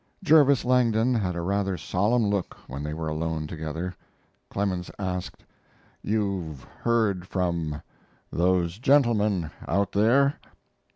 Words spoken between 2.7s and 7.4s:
they were alone together. Clemens asked: "You've heard